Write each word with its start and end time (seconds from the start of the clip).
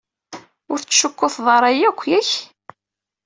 Ur 0.71 0.77
teccukuteḍ 0.81 1.47
ara 1.55 1.69
yakk, 1.79 1.99
yak? 2.11 2.31